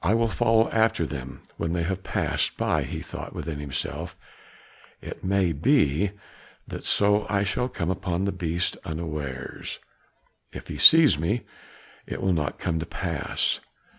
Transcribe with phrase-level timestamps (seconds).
[0.00, 4.16] "I will follow after them when they have passed by," he thought within himself.
[5.02, 6.12] "It may be
[6.66, 9.78] that so I shall come upon the beast unawares;
[10.54, 11.42] if he sees me,
[12.06, 13.60] it will not come to pass."